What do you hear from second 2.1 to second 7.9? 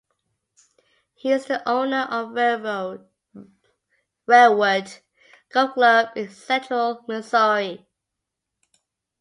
Railwood Golf Club in central Missouri.